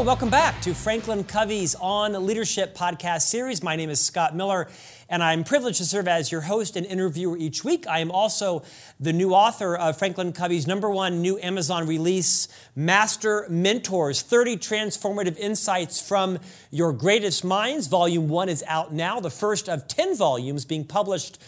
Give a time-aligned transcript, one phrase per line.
[0.00, 3.62] Welcome back to Franklin Covey's On Leadership podcast series.
[3.62, 4.66] My name is Scott Miller,
[5.10, 7.86] and I'm privileged to serve as your host and interviewer each week.
[7.86, 8.62] I am also
[8.98, 15.36] the new author of Franklin Covey's number one new Amazon release, Master Mentors 30 Transformative
[15.36, 16.38] Insights from
[16.70, 17.86] Your Greatest Minds.
[17.86, 21.38] Volume one is out now, the first of 10 volumes being published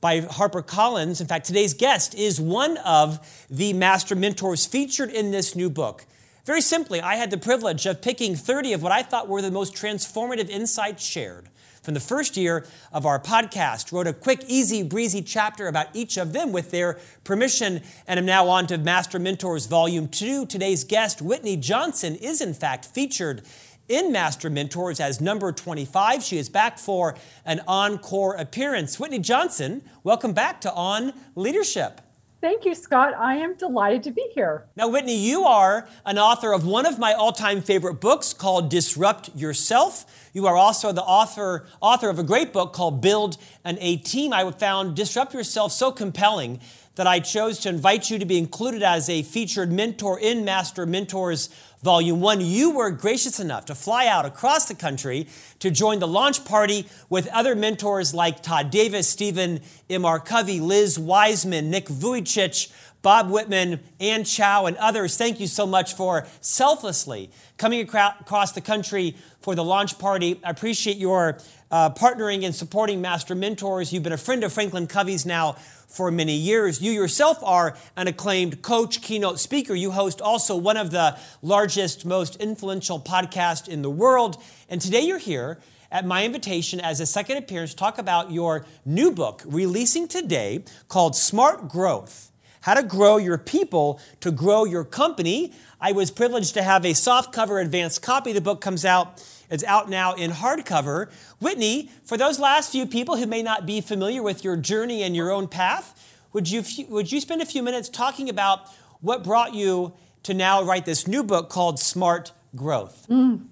[0.00, 1.20] by HarperCollins.
[1.20, 6.06] In fact, today's guest is one of the master mentors featured in this new book.
[6.44, 9.50] Very simply, I had the privilege of picking 30 of what I thought were the
[9.50, 11.48] most transformative insights shared
[11.82, 13.92] from the first year of our podcast.
[13.92, 18.26] Wrote a quick, easy, breezy chapter about each of them with their permission, and am
[18.26, 20.46] now on to Master Mentors Volume 2.
[20.46, 23.42] Today's guest, Whitney Johnson, is in fact featured
[23.88, 26.22] in Master Mentors as number 25.
[26.22, 28.98] She is back for an encore appearance.
[28.98, 32.00] Whitney Johnson, welcome back to On Leadership.
[32.40, 33.12] Thank you, Scott.
[33.18, 34.64] I am delighted to be here.
[34.74, 39.28] Now, Whitney, you are an author of one of my all-time favorite books called Disrupt
[39.36, 40.30] Yourself.
[40.32, 44.32] You are also the author, author of a great book called Build an A Team.
[44.32, 46.60] I found Disrupt Yourself so compelling
[46.94, 50.86] that I chose to invite you to be included as a featured mentor in Master
[50.86, 51.50] Mentors
[51.82, 55.26] Volume 1, you were gracious enough to fly out across the country
[55.60, 60.04] to join the launch party with other mentors like Todd Davis, Stephen M.
[60.04, 60.20] R.
[60.20, 62.70] Covey, Liz Wiseman, Nick Vujicic,
[63.00, 65.16] Bob Whitman, Anne Chow, and others.
[65.16, 70.38] Thank you so much for selflessly coming across the country for the launch party.
[70.44, 71.38] I appreciate your
[71.70, 73.92] uh, partnering and supporting Master Mentors.
[73.92, 76.80] You've been a friend of Franklin Covey's now for many years.
[76.80, 79.74] You yourself are an acclaimed coach, keynote speaker.
[79.74, 84.42] You host also one of the largest, most influential podcasts in the world.
[84.68, 85.58] And today you're here
[85.90, 90.64] at my invitation as a second appearance to talk about your new book, releasing today,
[90.88, 95.52] called Smart Growth How to Grow Your People to Grow Your Company.
[95.80, 98.32] I was privileged to have a soft cover advanced copy.
[98.32, 101.10] The book comes out it's out now in hardcover.
[101.40, 105.14] Whitney, for those last few people who may not be familiar with your journey and
[105.16, 108.68] your own path, would you, would you spend a few minutes talking about
[109.00, 113.06] what brought you to now write this new book called Smart Growth?
[113.08, 113.46] Mm,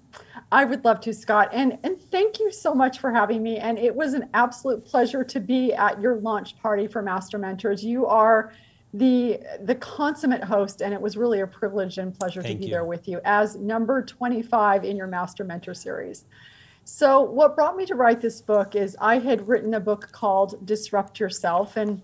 [0.51, 1.49] I would love to, Scott.
[1.51, 3.57] And, and thank you so much for having me.
[3.57, 7.83] And it was an absolute pleasure to be at your launch party for Master Mentors.
[7.83, 8.53] You are
[8.93, 12.65] the the consummate host and it was really a privilege and pleasure Thank to be
[12.65, 12.71] you.
[12.71, 16.25] there with you as number 25 in your master mentor series.
[16.85, 20.65] So what brought me to write this book is i had written a book called
[20.65, 22.01] disrupt yourself and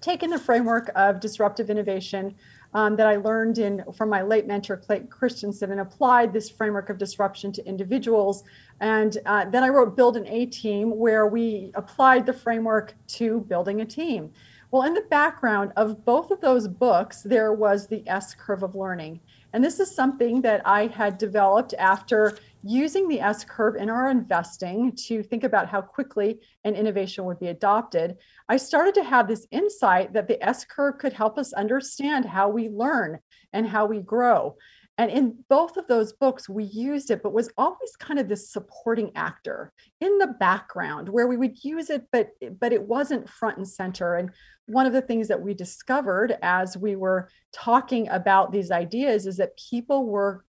[0.00, 2.34] taken the framework of disruptive innovation
[2.74, 6.90] um, that i learned in from my late mentor clayton christensen and applied this framework
[6.90, 8.42] of disruption to individuals.
[8.80, 13.42] And uh, then i wrote build an a team where we applied the framework to
[13.42, 14.32] building a team
[14.70, 18.74] well, in the background of both of those books, there was the S curve of
[18.74, 19.20] learning.
[19.52, 24.10] And this is something that I had developed after using the S curve in our
[24.10, 28.16] investing to think about how quickly an innovation would be adopted.
[28.48, 32.48] I started to have this insight that the S curve could help us understand how
[32.48, 33.20] we learn
[33.52, 34.56] and how we grow.
[34.98, 38.50] And in both of those books, we used it, but was always kind of this
[38.50, 43.58] supporting actor in the background where we would use it, but but it wasn't front
[43.58, 44.14] and center.
[44.14, 44.30] And
[44.66, 49.36] one of the things that we discovered as we were talking about these ideas is
[49.36, 50.44] that people were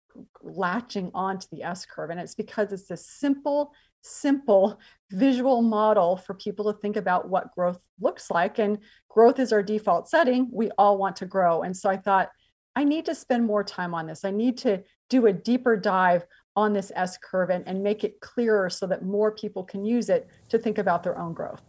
[0.41, 2.09] latching onto the S curve.
[2.09, 4.79] And it's because it's a simple, simple
[5.11, 8.59] visual model for people to think about what growth looks like.
[8.59, 8.79] And
[9.09, 10.49] growth is our default setting.
[10.51, 11.63] We all want to grow.
[11.63, 12.29] And so I thought,
[12.75, 14.25] I need to spend more time on this.
[14.25, 16.25] I need to do a deeper dive
[16.55, 20.09] on this S curve and, and make it clearer so that more people can use
[20.09, 21.61] it to think about their own growth.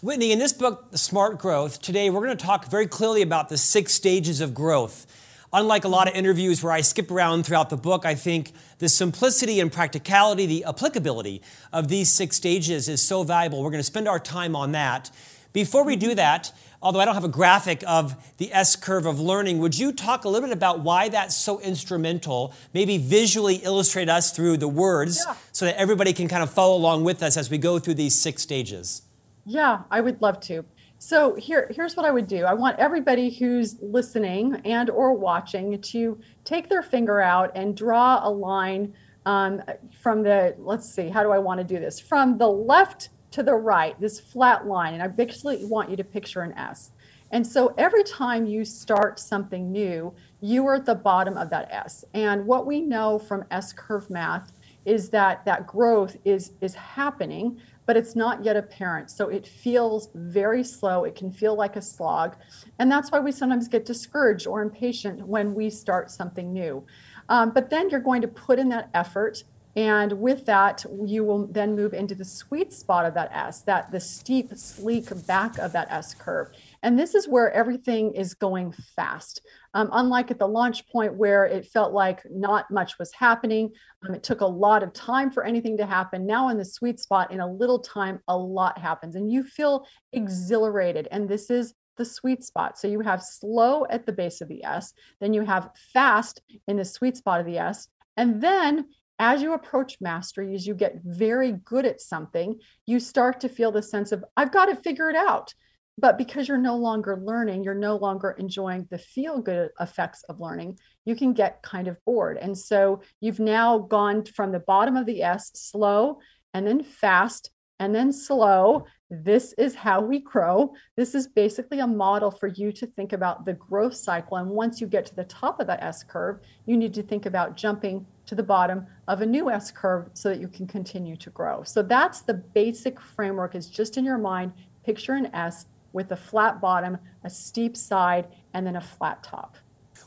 [0.00, 3.56] Whitney, in this book, Smart Growth, today we're going to talk very clearly about the
[3.56, 5.06] six stages of growth.
[5.52, 8.88] Unlike a lot of interviews where I skip around throughout the book, I think the
[8.88, 11.42] simplicity and practicality, the applicability
[11.72, 13.62] of these six stages is so valuable.
[13.62, 15.10] We're going to spend our time on that.
[15.52, 19.20] Before we do that, although I don't have a graphic of the S curve of
[19.20, 22.52] learning, would you talk a little bit about why that's so instrumental?
[22.74, 25.36] Maybe visually illustrate us through the words yeah.
[25.52, 28.14] so that everybody can kind of follow along with us as we go through these
[28.14, 29.02] six stages.
[29.46, 30.64] Yeah, I would love to.
[30.98, 32.44] So here, here's what I would do.
[32.44, 38.20] I want everybody who's listening and or watching to take their finger out and draw
[38.22, 38.94] a line
[39.26, 39.62] um,
[40.00, 41.98] from the, let's see, how do I want to do this?
[41.98, 44.94] From the left to the right, this flat line.
[44.94, 46.90] And I basically want you to picture an S.
[47.30, 51.70] And so every time you start something new, you are at the bottom of that
[51.70, 52.04] S.
[52.12, 54.52] And what we know from S curve math
[54.84, 59.10] is that that growth is is happening but it's not yet apparent.
[59.10, 61.04] So it feels very slow.
[61.04, 62.36] It can feel like a slog.
[62.78, 66.84] And that's why we sometimes get discouraged or impatient when we start something new.
[67.28, 69.44] Um, but then you're going to put in that effort
[69.74, 73.90] and with that, you will then move into the sweet spot of that S, that
[73.90, 76.50] the steep, sleek back of that S curve.
[76.82, 79.40] And this is where everything is going fast.
[79.72, 83.70] Um, unlike at the launch point where it felt like not much was happening,
[84.06, 86.26] um, it took a lot of time for anything to happen.
[86.26, 89.86] Now, in the sweet spot, in a little time, a lot happens and you feel
[90.12, 91.08] exhilarated.
[91.10, 92.78] And this is the sweet spot.
[92.78, 96.76] So you have slow at the base of the S, then you have fast in
[96.76, 98.86] the sweet spot of the S, and then
[99.22, 103.70] as you approach mastery, as you get very good at something, you start to feel
[103.70, 105.54] the sense of, I've got to figure it out.
[105.96, 110.40] But because you're no longer learning, you're no longer enjoying the feel good effects of
[110.40, 112.36] learning, you can get kind of bored.
[112.36, 116.18] And so you've now gone from the bottom of the S, slow,
[116.52, 117.51] and then fast,
[117.82, 118.86] and then slow.
[119.10, 120.72] This is how we grow.
[120.96, 124.36] This is basically a model for you to think about the growth cycle.
[124.36, 127.26] And once you get to the top of that S curve, you need to think
[127.26, 131.16] about jumping to the bottom of a new S curve so that you can continue
[131.16, 131.64] to grow.
[131.64, 134.52] So that's the basic framework is just in your mind,
[134.84, 139.56] picture an S with a flat bottom, a steep side, and then a flat top.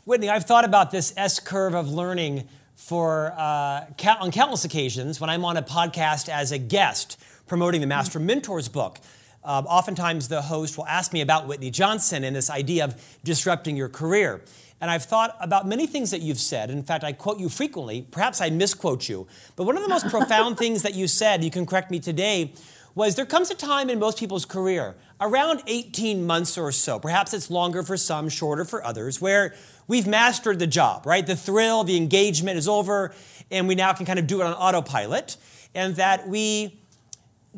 [0.05, 3.85] Whitney, I've thought about this S curve of learning for uh,
[4.19, 8.67] on countless occasions when I'm on a podcast as a guest promoting the Master Mentors
[8.67, 8.99] book.
[9.43, 13.77] Uh, oftentimes, the host will ask me about Whitney Johnson and this idea of disrupting
[13.77, 14.41] your career.
[14.81, 16.69] And I've thought about many things that you've said.
[16.69, 18.01] In fact, I quote you frequently.
[18.01, 19.27] Perhaps I misquote you.
[19.55, 22.53] But one of the most profound things that you said, you can correct me today,
[22.95, 27.33] was there comes a time in most people's career, around 18 months or so, perhaps
[27.33, 29.53] it's longer for some, shorter for others, where
[29.87, 31.27] we've mastered the job, right?
[31.27, 33.13] The thrill, the engagement is over,
[33.51, 35.35] and we now can kind of do it on autopilot,
[35.73, 36.79] and that we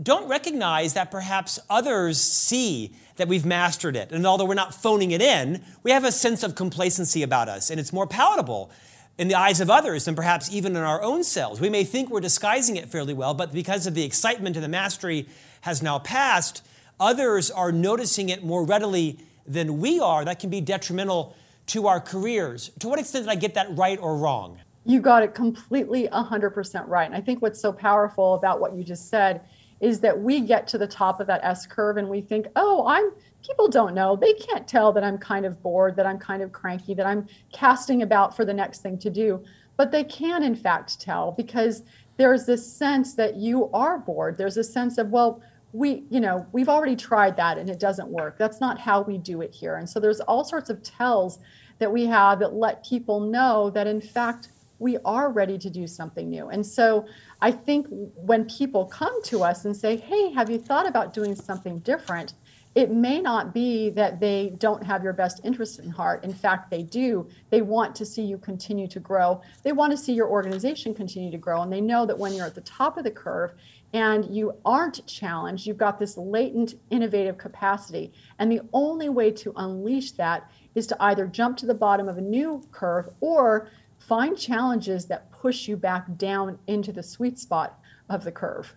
[0.02, 4.12] don't recognize that perhaps others see that we've mastered it.
[4.12, 7.70] And although we're not phoning it in, we have a sense of complacency about us,
[7.70, 8.70] and it's more palatable
[9.18, 11.60] in the eyes of others than perhaps even in our own selves.
[11.60, 14.70] We may think we're disguising it fairly well, but because of the excitement and the
[14.70, 15.28] mastery
[15.62, 16.64] has now passed,
[17.00, 19.18] others are noticing it more readily
[19.48, 20.24] than we are.
[20.24, 21.36] That can be detrimental
[21.68, 22.70] to our careers.
[22.80, 24.60] To what extent did I get that right or wrong?
[24.86, 27.06] You got it completely 100% right.
[27.06, 29.42] And I think what's so powerful about what you just said
[29.80, 32.86] is that we get to the top of that S curve and we think, oh,
[32.88, 33.12] I'm
[33.46, 34.16] people don't know.
[34.16, 37.28] They can't tell that I'm kind of bored, that I'm kind of cranky, that I'm
[37.54, 39.44] casting about for the next thing to do.
[39.78, 41.84] But they can, in fact, tell because
[42.18, 44.38] there's this sense that you are bored.
[44.38, 45.42] There's a sense of, well,
[45.72, 48.38] we, you know, we've already tried that and it doesn't work.
[48.38, 49.76] That's not how we do it here.
[49.76, 51.40] And so there's all sorts of tells
[51.80, 55.88] that we have that let people know that, in fact, we are ready to do
[55.88, 56.50] something new.
[56.50, 57.06] And so
[57.42, 61.36] I think when people come to us and say, hey, have you thought about doing
[61.36, 62.34] something different?
[62.76, 66.24] It may not be that they don't have your best interest in heart.
[66.24, 67.28] In fact, they do.
[67.50, 69.42] They want to see you continue to grow.
[69.64, 71.64] They want to see your organization continue to grow.
[71.64, 73.54] And they know that when you're at the top of the curve
[73.94, 78.14] and you aren't challenged, you've got this latent innovative capacity.
[78.38, 82.20] And the only way to unleash that is to either jump to the bottom of
[82.20, 83.70] a new curve or
[84.08, 87.78] find challenges that push you back down into the sweet spot
[88.10, 88.74] of the curve.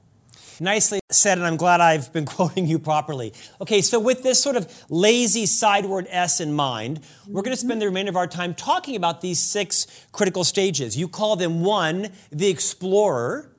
[0.58, 3.32] Nicely said, and I'm glad I've been quoting you properly.
[3.60, 7.80] Okay, so with this sort of lazy sideward S in mind, we're going to spend
[7.80, 7.94] the mm-hmm.
[7.94, 10.96] remainder of our time talking about these six critical stages.
[10.96, 13.52] You call them one, the explorer,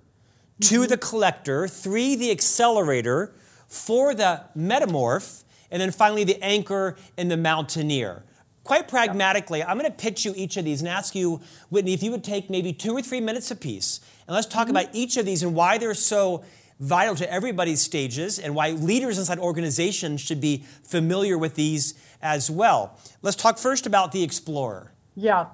[0.60, 0.90] two, mm-hmm.
[0.90, 3.34] the collector, three, the accelerator,
[3.68, 8.26] four, the metamorph, and then finally the anchor and the mountaineer
[8.72, 12.02] quite pragmatically, I'm going to pitch you each of these and ask you, Whitney, if
[12.02, 14.78] you would take maybe two or three minutes apiece, and let's talk mm-hmm.
[14.78, 16.46] about each of these and why they're so
[16.80, 22.50] vital to everybody's stages and why leaders inside organizations should be familiar with these as
[22.50, 22.98] well.
[23.22, 24.94] Let's talk first about the explorer.
[25.16, 25.48] Yeah.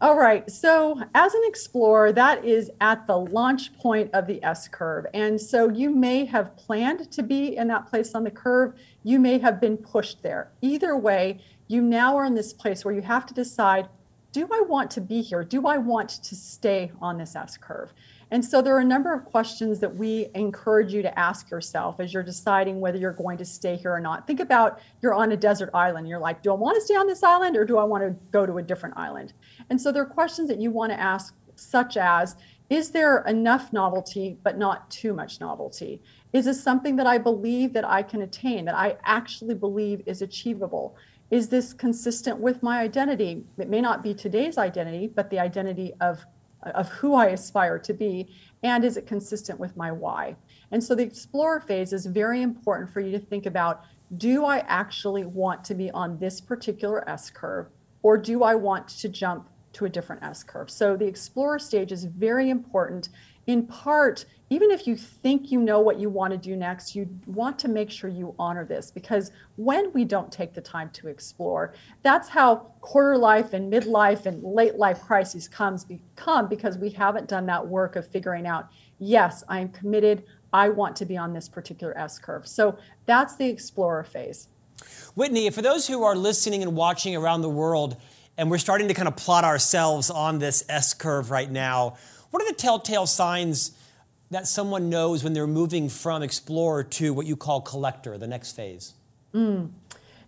[0.00, 0.50] All right.
[0.50, 5.06] So, as an explorer, that is at the launch point of the S curve.
[5.14, 8.74] And so, you may have planned to be in that place on the curve.
[9.02, 10.50] You may have been pushed there.
[10.62, 13.88] Either way, you now are in this place where you have to decide
[14.34, 15.44] do I want to be here?
[15.44, 17.94] Do I want to stay on this S curve?
[18.32, 22.00] And so there are a number of questions that we encourage you to ask yourself
[22.00, 24.26] as you're deciding whether you're going to stay here or not.
[24.26, 26.08] Think about you're on a desert island.
[26.08, 28.16] You're like, do I want to stay on this island or do I want to
[28.32, 29.34] go to a different island?
[29.70, 32.34] And so there are questions that you want to ask, such as
[32.70, 36.02] Is there enough novelty, but not too much novelty?
[36.32, 40.22] Is this something that I believe that I can attain, that I actually believe is
[40.22, 40.96] achievable?
[41.30, 43.44] Is this consistent with my identity?
[43.58, 46.24] It may not be today's identity, but the identity of,
[46.62, 48.28] of who I aspire to be.
[48.62, 50.36] And is it consistent with my why?
[50.70, 53.84] And so the explorer phase is very important for you to think about
[54.16, 57.68] do I actually want to be on this particular S curve,
[58.02, 60.70] or do I want to jump to a different S curve.
[60.70, 63.10] So the explorer stage is very important
[63.46, 67.08] in part, even if you think you know what you want to do next, you
[67.26, 71.08] want to make sure you honor this because when we don't take the time to
[71.08, 76.90] explore, that's how quarter life and midlife and late life crises comes become because we
[76.90, 80.24] haven't done that work of figuring out, yes, I am committed.
[80.52, 82.46] I want to be on this particular S curve.
[82.46, 84.48] So that's the explorer phase.
[85.14, 87.96] Whitney, for those who are listening and watching around the world,
[88.36, 91.96] and we're starting to kind of plot ourselves on this S curve right now,
[92.34, 93.78] what are the telltale signs
[94.32, 98.56] that someone knows when they're moving from explorer to what you call collector, the next
[98.56, 98.94] phase?
[99.32, 99.70] Mm.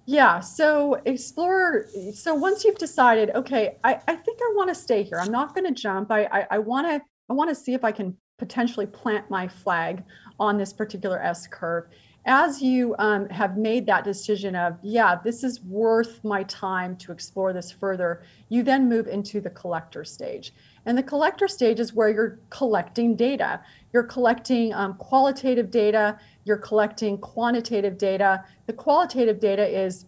[0.05, 1.89] Yeah, so explorer.
[2.15, 5.19] So once you've decided, okay, I, I think I want to stay here.
[5.19, 6.13] I'm not going to jump.
[6.13, 10.05] I I want to I want to see if I can potentially plant my flag
[10.39, 11.89] on this particular S curve.
[12.25, 17.13] As you um, have made that decision of, yeah, this is worth my time to
[17.13, 20.53] explore this further, you then move into the collector stage.
[20.87, 23.61] And the collector stage is where you're collecting data.
[23.93, 28.45] You're collecting um, qualitative data, you're collecting quantitative data.
[28.67, 30.07] The qualitative data is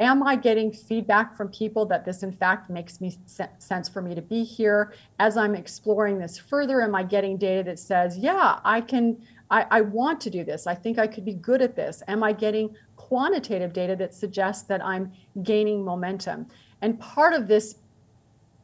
[0.00, 4.14] Am I getting feedback from people that this, in fact, makes me sense for me
[4.14, 4.94] to be here?
[5.18, 9.66] As I'm exploring this further, am I getting data that says, yeah, I can, I,
[9.70, 10.66] I want to do this.
[10.66, 12.02] I think I could be good at this.
[12.08, 15.12] Am I getting quantitative data that suggests that I'm
[15.42, 16.46] gaining momentum?
[16.80, 17.76] And part of this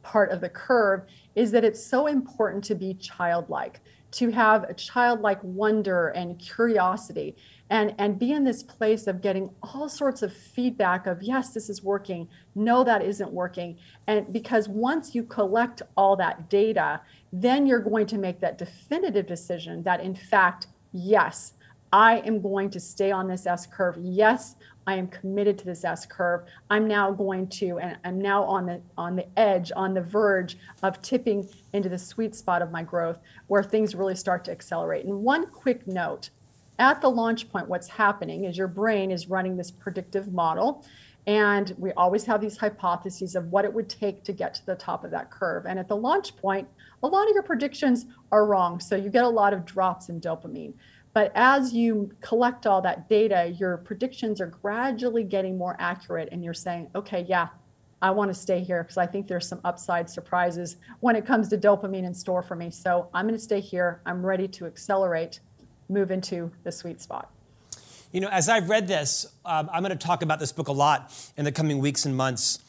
[0.07, 1.01] part of the curve
[1.35, 7.35] is that it's so important to be childlike, to have a childlike wonder and curiosity
[7.69, 11.69] and and be in this place of getting all sorts of feedback of yes this
[11.69, 17.01] is working no that isn't working and because once you collect all that data
[17.33, 21.51] then you're going to make that definitive decision that in fact yes
[21.91, 23.95] I am going to stay on this S curve.
[23.99, 24.55] Yes,
[24.87, 26.45] I am committed to this S curve.
[26.69, 30.57] I'm now going to, and I'm now on the on the edge, on the verge
[30.81, 35.05] of tipping into the sweet spot of my growth, where things really start to accelerate.
[35.05, 36.29] And one quick note:
[36.79, 40.85] at the launch point, what's happening is your brain is running this predictive model.
[41.27, 44.75] And we always have these hypotheses of what it would take to get to the
[44.75, 45.65] top of that curve.
[45.65, 46.69] And at the launch point,
[47.03, 48.79] a lot of your predictions are wrong.
[48.79, 50.73] So you get a lot of drops in dopamine.
[51.17, 56.43] But as you collect all that data, your predictions are gradually getting more accurate, and
[56.43, 57.47] you're saying, okay, yeah,
[58.03, 61.47] I want to stay here because I think there's some upside surprises when it comes
[61.47, 62.69] to dopamine in store for me.
[62.69, 63.99] So I'm going to stay here.
[64.05, 65.39] I'm ready to accelerate,
[65.89, 67.31] move into the sweet spot.
[68.11, 70.71] You know, as I've read this, um, I'm going to talk about this book a
[70.71, 72.59] lot in the coming weeks and months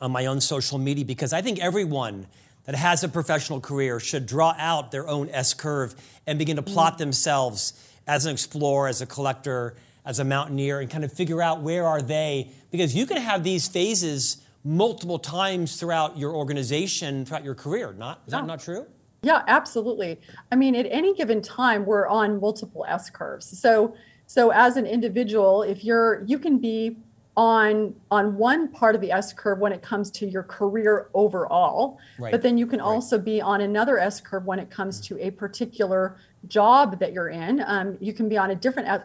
[0.00, 2.26] on my own social media because I think everyone
[2.66, 5.94] that has a professional career should draw out their own S curve
[6.26, 7.04] and begin to plot mm-hmm.
[7.04, 7.72] themselves
[8.06, 11.86] as an explorer, as a collector, as a mountaineer, and kind of figure out where
[11.86, 12.50] are they.
[12.70, 17.92] Because you can have these phases multiple times throughout your organization, throughout your career.
[17.92, 18.86] Not is that not true?
[19.22, 20.20] Yeah, absolutely.
[20.52, 23.58] I mean, at any given time, we're on multiple S curves.
[23.58, 23.96] So,
[24.26, 26.98] so as an individual, if you're, you can be
[27.36, 31.98] on on one part of the S curve when it comes to your career overall,
[32.18, 32.30] right.
[32.30, 32.86] but then you can right.
[32.86, 36.16] also be on another S curve when it comes to a particular
[36.48, 37.62] job that you're in.
[37.66, 39.02] Um, you can be on a different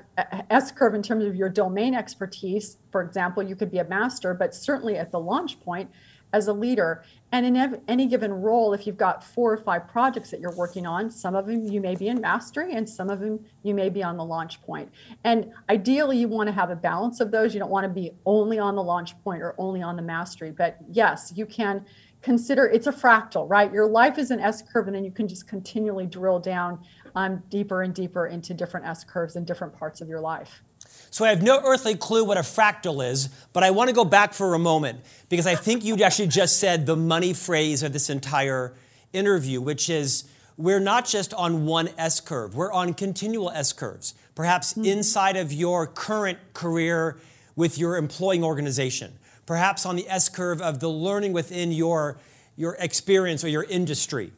[0.49, 2.77] S curve in terms of your domain expertise.
[2.91, 5.89] For example, you could be a master, but certainly at the launch point,
[6.33, 7.03] as a leader.
[7.31, 10.85] And in any given role, if you've got four or five projects that you're working
[10.85, 13.89] on, some of them you may be in mastery and some of them you may
[13.89, 14.91] be on the launch point.
[15.23, 17.53] And ideally, you want to have a balance of those.
[17.53, 20.51] You don't want to be only on the launch point or only on the mastery.
[20.51, 21.85] But yes, you can
[22.21, 23.71] consider it's a fractal, right?
[23.71, 26.83] Your life is an S curve, and then you can just continually drill down
[27.15, 30.63] um, deeper and deeper into different S curves and different parts of your life.
[31.11, 34.05] So I have no earthly clue what a fractal is, but I want to go
[34.05, 37.91] back for a moment because I think you actually just said the money phrase of
[37.91, 38.73] this entire
[39.11, 40.23] interview, which is
[40.55, 44.85] we're not just on one S curve, we're on continual S curves, perhaps mm-hmm.
[44.85, 47.19] inside of your current career
[47.57, 49.11] with your employing organization,
[49.45, 52.19] perhaps on the S curve of the learning within your,
[52.55, 54.31] your experience or your industry,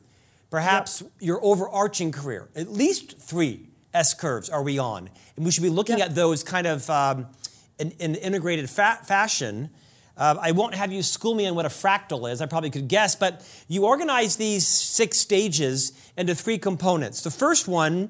[0.50, 1.12] perhaps yep.
[1.20, 5.10] your overarching career, at least three S curves are we on?
[5.36, 7.28] And we should be looking at those kind of um,
[7.80, 9.70] in, in integrated fa- fashion.
[10.16, 12.42] Uh, I won't have you school me on what a fractal is.
[12.42, 17.22] I probably could guess, but you organize these six stages into three components.
[17.22, 18.10] The first one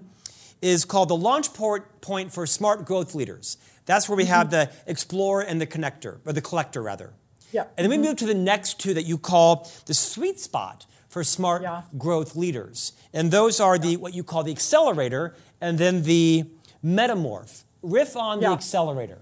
[0.62, 3.58] is called the launch port point for smart growth leaders.
[3.86, 4.34] That's where we mm-hmm.
[4.34, 7.14] have the explorer and the connector, or the collector rather.
[7.52, 7.66] Yeah.
[7.78, 8.06] And then we mm-hmm.
[8.06, 11.84] move to the next two that you call the sweet spot for smart yeah.
[11.98, 12.94] growth leaders.
[13.14, 16.44] And those are the what you call the accelerator and then the
[16.84, 17.64] metamorph.
[17.82, 18.50] Riff on yeah.
[18.50, 19.22] the accelerator.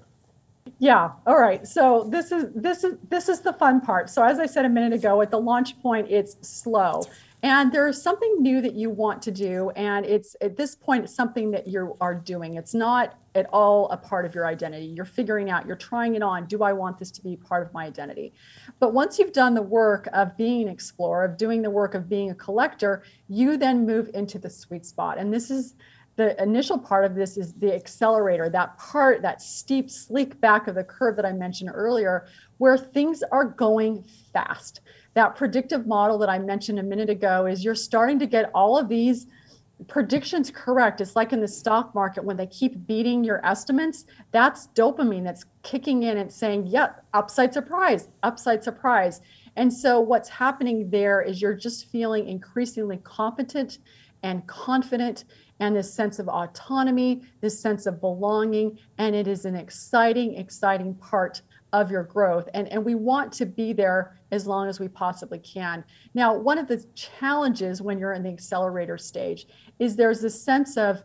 [0.79, 1.11] Yeah.
[1.27, 1.67] All right.
[1.67, 4.09] So this is this is this is the fun part.
[4.09, 7.03] So as I said a minute ago, at the launch point, it's slow.
[7.43, 9.71] And there's something new that you want to do.
[9.71, 12.55] And it's at this point, it's something that you are doing.
[12.55, 14.85] It's not at all a part of your identity.
[14.85, 16.45] You're figuring out, you're trying it on.
[16.45, 18.33] Do I want this to be part of my identity?
[18.79, 22.07] But once you've done the work of being an explorer, of doing the work of
[22.07, 25.17] being a collector, you then move into the sweet spot.
[25.17, 25.73] And this is
[26.15, 30.75] the initial part of this is the accelerator, that part, that steep, sleek back of
[30.75, 32.27] the curve that I mentioned earlier,
[32.57, 34.03] where things are going
[34.33, 34.81] fast.
[35.13, 38.77] That predictive model that I mentioned a minute ago is you're starting to get all
[38.77, 39.27] of these
[39.87, 41.01] predictions correct.
[41.01, 45.45] It's like in the stock market when they keep beating your estimates, that's dopamine that's
[45.63, 49.21] kicking in and saying, yeah, upside surprise, upside surprise.
[49.55, 53.79] And so what's happening there is you're just feeling increasingly competent
[54.23, 55.25] and confident
[55.59, 58.77] and this sense of autonomy, this sense of belonging.
[58.97, 61.41] And it is an exciting, exciting part
[61.73, 62.49] of your growth.
[62.53, 65.83] And, and we want to be there as long as we possibly can.
[66.13, 69.47] Now, one of the challenges when you're in the accelerator stage
[69.79, 71.03] is there's this sense of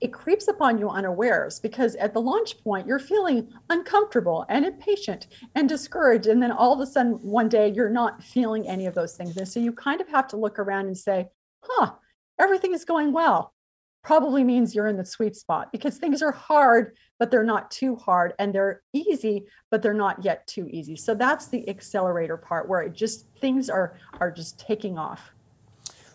[0.00, 5.28] it creeps upon you unawares because at the launch point you're feeling uncomfortable and impatient
[5.54, 8.94] and discouraged and then all of a sudden one day you're not feeling any of
[8.94, 11.28] those things and so you kind of have to look around and say
[11.62, 11.92] huh
[12.38, 13.54] everything is going well
[14.02, 17.96] probably means you're in the sweet spot because things are hard, but they're not too
[17.96, 20.94] hard, and they're easy, but they're not yet too easy.
[20.94, 25.32] So that's the accelerator part where it just things are are just taking off.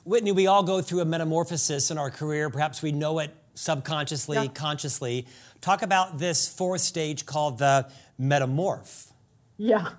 [0.05, 2.49] Whitney, we all go through a metamorphosis in our career.
[2.49, 4.47] Perhaps we know it subconsciously, yeah.
[4.47, 5.27] consciously.
[5.61, 9.11] Talk about this fourth stage called the metamorph.
[9.57, 9.89] Yeah.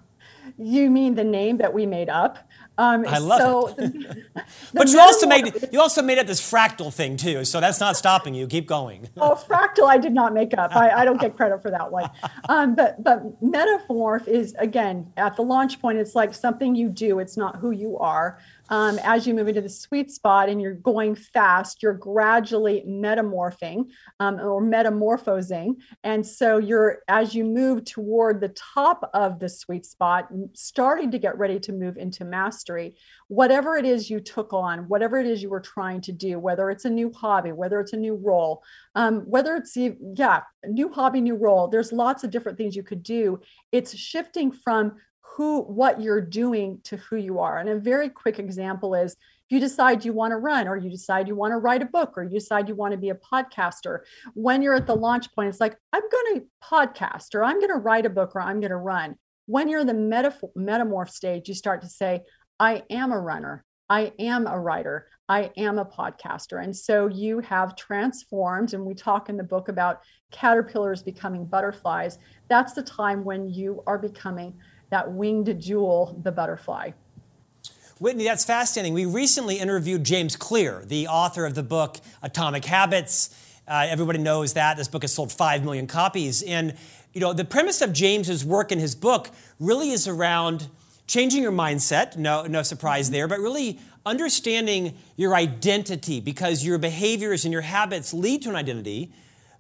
[0.58, 2.38] You mean the name that we made up?
[2.78, 3.76] Um, I love so it.
[3.76, 3.82] The,
[4.34, 7.78] the but you also made you also made up this fractal thing too, so that's
[7.80, 8.46] not stopping you.
[8.46, 9.08] Keep going.
[9.18, 9.86] oh, fractal!
[9.86, 10.74] I did not make up.
[10.74, 12.10] I, I don't get credit for that one.
[12.48, 15.98] Um, but but metamorph is again at the launch point.
[15.98, 17.18] It's like something you do.
[17.18, 18.38] It's not who you are
[18.70, 23.90] um, as you move into the sweet spot and you're going fast, you're gradually metamorphing
[24.20, 25.76] um, or metamorphosing.
[26.04, 31.18] And so you're, as you move toward the top of the sweet spot, starting to
[31.18, 32.94] get ready to move into mastery,
[33.26, 36.70] whatever it is you took on, whatever it is you were trying to do, whether
[36.70, 38.62] it's a new hobby, whether it's a new role,
[38.94, 43.02] um, whether it's, yeah, new hobby, new role, there's lots of different things you could
[43.02, 43.40] do.
[43.72, 44.96] It's shifting from
[45.36, 49.18] who what you're doing to who you are and a very quick example is if
[49.50, 52.14] you decide you want to run or you decide you want to write a book
[52.16, 54.00] or you decide you want to be a podcaster
[54.34, 57.72] when you're at the launch point it's like i'm going to podcast or i'm going
[57.72, 59.14] to write a book or i'm going to run
[59.46, 62.20] when you're in the metaf- metamorph stage you start to say
[62.58, 65.08] i am a runner I am a writer.
[65.28, 66.62] I am a podcaster.
[66.62, 72.18] And so you have transformed, and we talk in the book about caterpillars becoming butterflies.
[72.48, 74.54] That's the time when you are becoming
[74.90, 76.90] that winged jewel, the butterfly.
[77.98, 78.94] Whitney, that's fascinating.
[78.94, 83.30] We recently interviewed James Clear, the author of the book Atomic Habits.
[83.68, 84.76] Uh, everybody knows that.
[84.76, 86.42] This book has sold 5 million copies.
[86.42, 86.74] And,
[87.12, 90.68] you know, the premise of James's work in his book really is around
[91.06, 97.44] changing your mindset, no, no surprise there, but really understanding your identity because your behaviors
[97.44, 99.12] and your habits lead to an identity.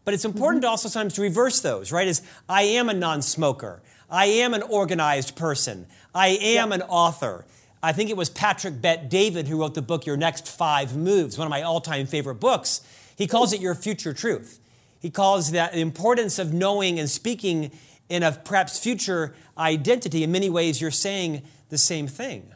[0.04, 0.70] But it's important mm-hmm.
[0.70, 2.08] also sometimes to reverse those, right?
[2.08, 3.82] Is I am a non smoker.
[4.10, 5.86] I am an organized person.
[6.14, 7.44] I am an author.
[7.82, 11.38] I think it was Patrick Bet David who wrote the book Your Next Five Moves,
[11.38, 12.82] one of my all time favorite books.
[13.16, 14.58] He calls it your future truth.
[14.98, 17.70] He calls that the importance of knowing and speaking
[18.08, 20.24] in a perhaps future identity.
[20.24, 22.52] In many ways, you're saying the same thing.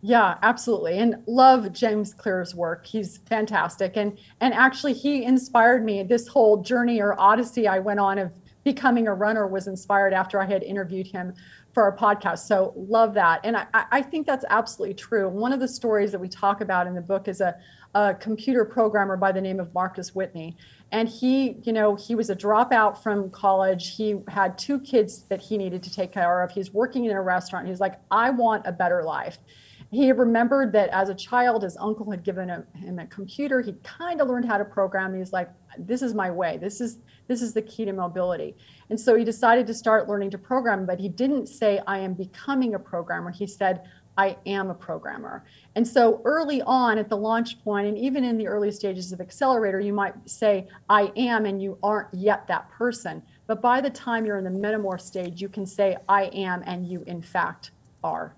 [0.00, 0.98] Yeah, absolutely.
[0.98, 2.86] And love James Clear's work.
[2.86, 3.96] He's fantastic.
[3.96, 8.32] And and actually he inspired me this whole journey or odyssey I went on of
[8.66, 11.32] becoming a runner was inspired after I had interviewed him
[11.72, 12.40] for our podcast.
[12.40, 13.40] So love that.
[13.44, 15.28] And I, I think that's absolutely true.
[15.28, 17.54] One of the stories that we talk about in the book is a,
[17.94, 20.56] a computer programmer by the name of Marcus Whitney.
[20.90, 23.94] And he, you know, he was a dropout from college.
[23.94, 26.50] He had two kids that he needed to take care of.
[26.50, 27.68] He's working in a restaurant.
[27.68, 29.38] He's like, I want a better life.
[29.90, 33.60] He remembered that as a child, his uncle had given him a computer.
[33.60, 35.14] He kind of learned how to program.
[35.14, 36.58] He was like, "This is my way.
[36.58, 38.56] This is this is the key to mobility."
[38.90, 40.86] And so he decided to start learning to program.
[40.86, 43.82] But he didn't say, "I am becoming a programmer." He said,
[44.18, 45.44] I am a programmer.
[45.74, 49.20] And so early on at the launch point, and even in the early stages of
[49.20, 53.22] Accelerator, you might say, I am, and you aren't yet that person.
[53.46, 56.86] But by the time you're in the metamorph stage, you can say, I am, and
[56.86, 57.72] you in fact
[58.02, 58.34] are.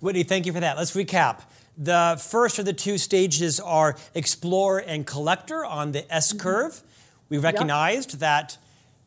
[0.00, 0.76] Whitney, thank you for that.
[0.76, 1.42] Let's recap.
[1.76, 6.40] The first of the two stages are explorer and collector on the S mm-hmm.
[6.40, 6.82] curve.
[7.28, 8.20] We recognized yep.
[8.20, 8.58] that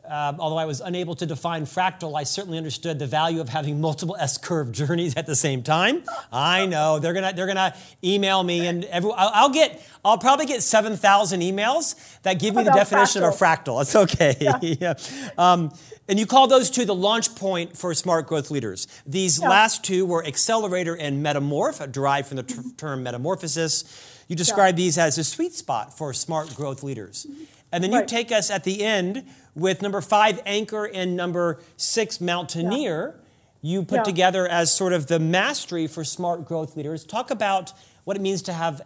[0.04, 3.80] Um, although I was unable to define fractal, I certainly understood the value of having
[3.80, 6.04] multiple S-curve journeys at the same time.
[6.34, 10.47] I know they're gonna they're gonna email me, and every, I'll, I'll get I'll probably
[10.47, 13.30] get seven thousand emails that give me the definition fractal.
[13.30, 13.82] of fractal.
[13.82, 14.36] It's okay.
[14.62, 14.95] Yeah.
[15.38, 15.71] Um,
[16.12, 18.86] and you call those two the launch point for smart growth leaders.
[19.08, 19.47] These yeah.
[19.47, 24.26] last two were accelerator and metamorph, derived from the ter- term metamorphosis.
[24.28, 24.84] You describe yeah.
[24.84, 27.26] these as a sweet spot for smart growth leaders.
[27.71, 32.19] And then you take us at the end with number five, Anchor, and number six,
[32.19, 33.15] Mountaineer.
[33.15, 33.21] Yeah.
[33.62, 37.06] You put together as sort of the mastery for smart growth leaders.
[37.06, 37.71] Talk about
[38.04, 38.82] what it means to have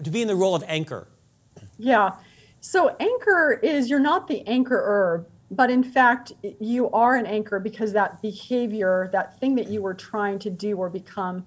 [0.00, 1.08] to be in the role of anchor.
[1.76, 2.12] Yeah.
[2.60, 7.92] So anchor is you're not the anchorer, but in fact you are an anchor because
[7.92, 11.44] that behavior, that thing that you were trying to do or become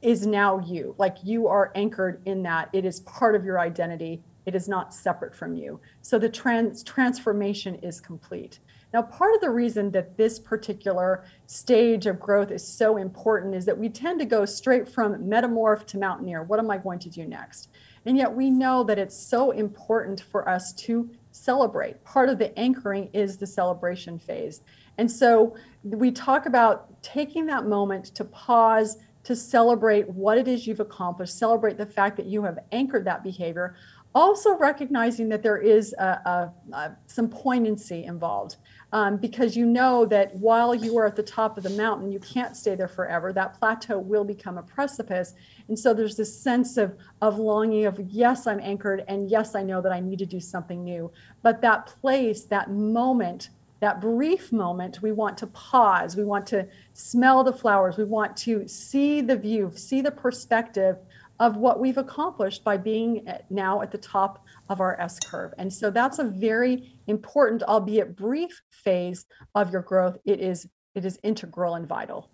[0.00, 0.94] is now you.
[0.98, 2.68] Like you are anchored in that.
[2.72, 5.80] It is part of your identity it is not separate from you.
[6.00, 8.58] So the trans- transformation is complete.
[8.92, 13.64] Now, part of the reason that this particular stage of growth is so important is
[13.64, 16.42] that we tend to go straight from metamorph to mountaineer.
[16.42, 17.68] What am I going to do next?
[18.04, 22.02] And yet we know that it's so important for us to celebrate.
[22.04, 24.60] Part of the anchoring is the celebration phase.
[24.98, 30.66] And so we talk about taking that moment to pause, to celebrate what it is
[30.66, 33.74] you've accomplished, celebrate the fact that you have anchored that behavior,
[34.14, 38.56] also recognizing that there is a, a, a, some poignancy involved
[38.92, 42.20] um, because you know that while you are at the top of the mountain you
[42.20, 43.32] can't stay there forever.
[43.32, 45.34] That plateau will become a precipice.
[45.68, 49.62] And so there's this sense of, of longing of yes i'm anchored and yes i
[49.62, 51.10] know that i need to do something new.
[51.42, 53.50] But that place that moment
[53.80, 56.16] that brief moment we want to pause.
[56.16, 57.96] We want to smell the flowers.
[57.96, 60.98] We want to see the view see the perspective
[61.40, 65.52] of what we've accomplished by being now at the top of our S curve.
[65.58, 70.18] And so that's a very important, albeit brief phase of your growth.
[70.24, 72.30] It is it is integral and vital.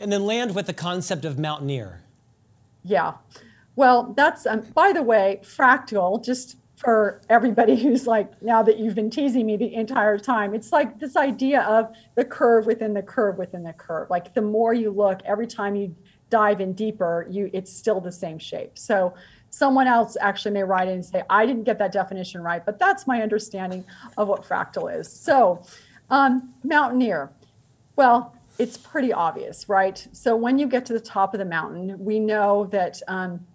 [0.00, 2.02] And then land with the concept of mountaineer.
[2.82, 3.14] Yeah.
[3.76, 8.94] Well, that's um, by the way, fractal, just for everybody who's like, now that you've
[8.94, 13.02] been teasing me the entire time, it's like this idea of the curve within the
[13.02, 14.10] curve within the curve.
[14.10, 15.94] Like the more you look, every time you
[16.30, 18.78] dive in deeper, you it's still the same shape.
[18.78, 19.14] So
[19.54, 22.78] someone else actually may write in and say, I didn't get that definition right, but
[22.78, 23.84] that's my understanding
[24.16, 25.08] of what fractal is.
[25.08, 25.62] So
[26.10, 27.30] um, mountaineer,
[27.94, 30.06] well, it's pretty obvious, right?
[30.10, 33.46] So when you get to the top of the mountain, we know that um,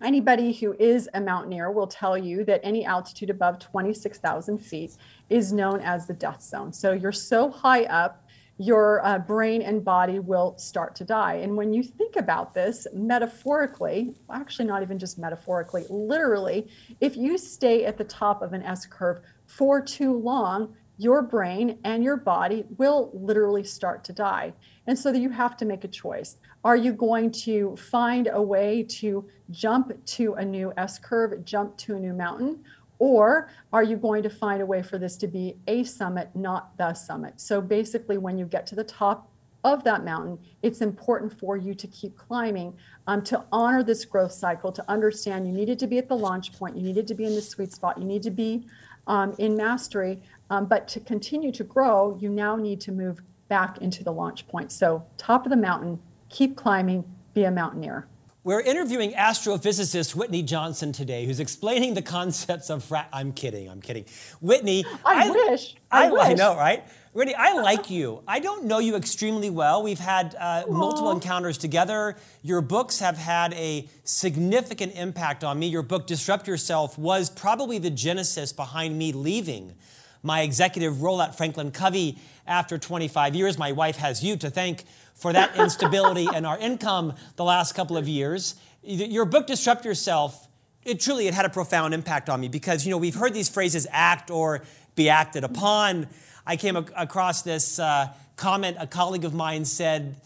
[0.00, 4.96] anybody who is a mountaineer will tell you that any altitude above 26,000 feet
[5.28, 6.72] is known as the death zone.
[6.72, 8.21] So you're so high up
[8.62, 11.34] your uh, brain and body will start to die.
[11.34, 16.68] And when you think about this metaphorically, actually, not even just metaphorically, literally,
[17.00, 21.78] if you stay at the top of an S curve for too long, your brain
[21.82, 24.52] and your body will literally start to die.
[24.86, 26.36] And so you have to make a choice.
[26.62, 31.76] Are you going to find a way to jump to a new S curve, jump
[31.78, 32.62] to a new mountain?
[33.02, 36.78] Or are you going to find a way for this to be a summit, not
[36.78, 37.40] the summit?
[37.40, 39.28] So basically, when you get to the top
[39.64, 42.72] of that mountain, it's important for you to keep climbing,
[43.08, 46.52] um, to honor this growth cycle, to understand you needed to be at the launch
[46.52, 48.68] point, you needed to be in the sweet spot, you need to be
[49.08, 50.22] um, in mastery.
[50.50, 54.46] Um, but to continue to grow, you now need to move back into the launch
[54.46, 54.70] point.
[54.70, 57.02] So, top of the mountain, keep climbing,
[57.34, 58.06] be a mountaineer.
[58.44, 63.80] We're interviewing astrophysicist Whitney Johnson today, who's explaining the concepts of fra- I'm kidding, I'm
[63.80, 64.04] kidding.
[64.40, 65.76] Whitney, I, I wish.
[65.92, 66.22] I, I, wish.
[66.22, 66.82] I know, right?
[67.12, 68.24] Whitney, I like you.
[68.26, 69.84] I don't know you extremely well.
[69.84, 72.16] We've had uh, multiple encounters together.
[72.42, 75.68] Your books have had a significant impact on me.
[75.68, 79.74] Your book, Disrupt Yourself, was probably the genesis behind me leaving
[80.22, 83.58] my executive role at Franklin Covey after 25 years.
[83.58, 87.96] My wife has you to thank for that instability in our income the last couple
[87.96, 88.54] of years.
[88.82, 90.48] Your book, Disrupt Yourself,
[90.84, 93.48] it truly it had a profound impact on me because you know we've heard these
[93.48, 94.62] phrases act or
[94.94, 96.08] be acted upon.
[96.46, 100.20] I came ac- across this uh, comment a colleague of mine said,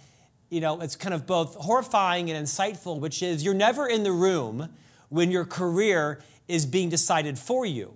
[0.49, 4.13] you know, it's kind of both horrifying and insightful, which is you're never in the
[4.13, 4.71] room
[5.09, 7.93] when your career is being decided for you.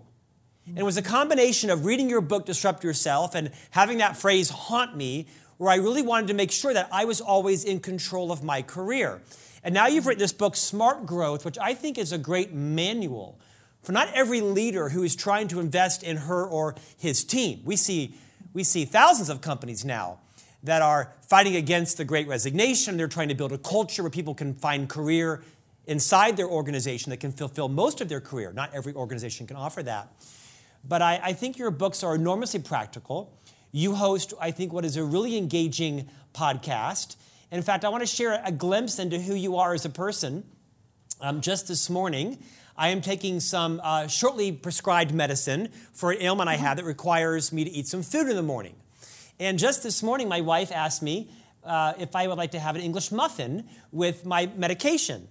[0.66, 4.50] And it was a combination of reading your book, Disrupt Yourself, and having that phrase
[4.50, 8.32] haunt me where I really wanted to make sure that I was always in control
[8.32, 9.20] of my career.
[9.62, 13.38] And now you've written this book, Smart Growth, which I think is a great manual
[13.82, 17.60] for not every leader who is trying to invest in her or his team.
[17.64, 18.14] We see,
[18.52, 20.18] we see thousands of companies now
[20.62, 22.96] that are fighting against the great resignation.
[22.96, 25.42] They're trying to build a culture where people can find career
[25.86, 28.52] inside their organization that can fulfill most of their career.
[28.52, 30.08] Not every organization can offer that.
[30.84, 33.38] But I, I think your books are enormously practical.
[33.72, 37.16] You host, I think, what is a really engaging podcast.
[37.50, 40.44] In fact, I want to share a glimpse into who you are as a person.
[41.20, 42.42] Um, just this morning,
[42.76, 47.52] I am taking some uh, shortly prescribed medicine for an ailment I have that requires
[47.52, 48.74] me to eat some food in the morning.
[49.38, 51.30] And just this morning, my wife asked me
[51.64, 55.28] uh, if I would like to have an English muffin with my medication.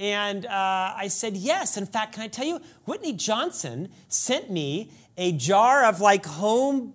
[0.00, 1.76] And uh, I said yes.
[1.76, 6.94] In fact, can I tell you, Whitney Johnson sent me a jar of like home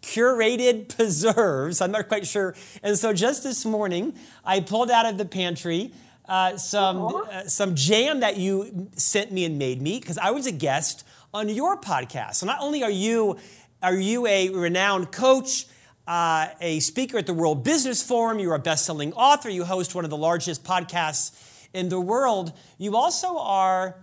[0.00, 1.80] curated preserves.
[1.80, 2.54] I'm not quite sure.
[2.84, 5.92] And so just this morning, I pulled out of the pantry
[6.26, 10.46] uh, some, uh, some jam that you sent me and made me because I was
[10.46, 12.36] a guest on your podcast.
[12.36, 13.36] So not only are you,
[13.82, 15.66] are you a renowned coach,
[16.06, 20.04] uh, a speaker at the World Business Forum, you're a best-selling author, you host one
[20.04, 23.96] of the largest podcasts in the world, you also are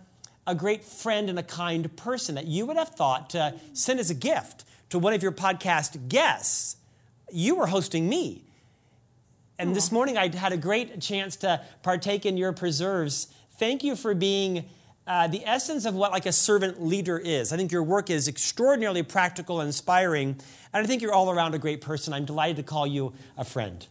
[0.46, 4.10] a great friend and a kind person that you would have thought to send as
[4.10, 6.78] a gift to one of your podcast guests.
[7.32, 8.44] You were hosting me.
[9.60, 13.28] And this morning I had a great chance to partake in your preserves.
[13.58, 14.66] Thank you for being
[15.08, 17.52] uh, the essence of what like a servant leader is.
[17.52, 20.38] I think your work is extraordinarily practical and inspiring,
[20.74, 22.14] and I think you're all around a great person.
[22.14, 23.86] I'm delighted to call you a friend.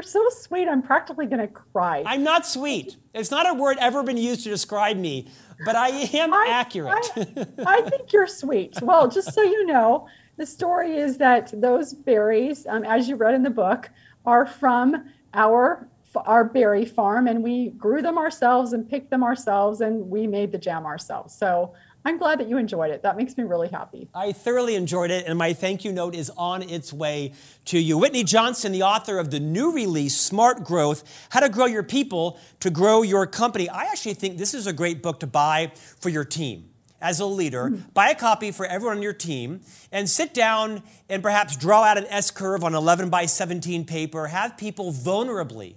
[0.00, 0.66] You're so sweet.
[0.66, 2.02] I'm practically going to cry.
[2.06, 2.96] I'm not sweet.
[3.12, 5.28] It's not a word ever been used to describe me,
[5.66, 7.06] but I am I, accurate.
[7.18, 8.80] I, I, think you're sweet.
[8.80, 10.08] Well, just so you know,
[10.38, 13.90] the story is that those berries, um, as you read in the book,
[14.24, 19.80] are from our our berry farm, and we grew them ourselves and picked them ourselves,
[19.80, 21.34] and we made the jam ourselves.
[21.34, 23.02] So I'm glad that you enjoyed it.
[23.02, 24.08] That makes me really happy.
[24.14, 27.32] I thoroughly enjoyed it, and my thank you note is on its way
[27.66, 27.98] to you.
[27.98, 32.38] Whitney Johnson, the author of the new release, Smart Growth How to Grow Your People
[32.60, 33.68] to Grow Your Company.
[33.68, 36.70] I actually think this is a great book to buy for your team.
[37.02, 37.94] As a leader, mm.
[37.94, 41.96] buy a copy for everyone on your team and sit down and perhaps draw out
[41.96, 44.26] an S curve on 11 by 17 paper.
[44.26, 45.76] Have people vulnerably,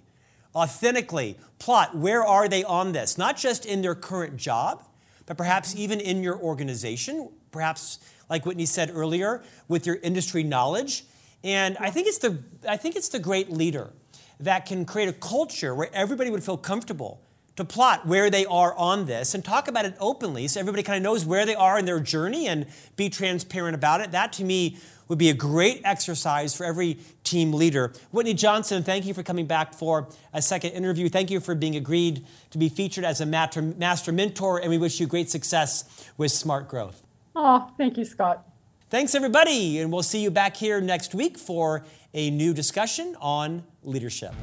[0.55, 4.83] authentically plot where are they on this, not just in their current job
[5.25, 11.05] but perhaps even in your organization, perhaps like Whitney said earlier, with your industry knowledge.
[11.43, 13.91] And I think it's the I think it's the great leader
[14.39, 17.21] that can create a culture where everybody would feel comfortable
[17.55, 20.97] to plot where they are on this and talk about it openly so everybody kind
[20.97, 24.11] of knows where they are in their journey and be transparent about it.
[24.11, 24.77] That to me
[25.13, 27.93] would be a great exercise for every team leader.
[28.09, 31.07] Whitney Johnson, thank you for coming back for a second interview.
[31.07, 34.99] Thank you for being agreed to be featured as a master mentor, and we wish
[34.99, 37.03] you great success with Smart Growth.
[37.35, 38.43] Oh, thank you, Scott.
[38.89, 43.65] Thanks, everybody, and we'll see you back here next week for a new discussion on
[43.83, 44.33] leadership.